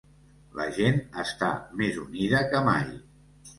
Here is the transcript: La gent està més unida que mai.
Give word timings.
La 0.59 0.65
gent 0.77 0.97
està 1.25 1.51
més 1.83 2.01
unida 2.07 2.43
que 2.55 2.65
mai. 2.73 2.91